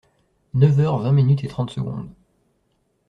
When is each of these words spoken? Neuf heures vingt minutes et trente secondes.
Neuf 0.55 0.79
heures 0.79 0.97
vingt 0.99 1.11
minutes 1.13 1.43
et 1.43 1.47
trente 1.47 1.69
secondes. 1.69 2.09